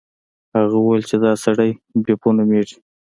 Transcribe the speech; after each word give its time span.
هغه 0.57 0.75
وویل 0.79 1.03
چې 1.09 1.15
دا 1.23 1.31
سړی 1.45 1.71
بیپو 2.03 2.29
نومیږي. 2.37 2.77